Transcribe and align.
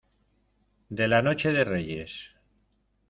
de 0.89 1.07
la 1.07 1.21
noche 1.21 1.49
de 1.53 1.63
Reyes. 1.63 2.17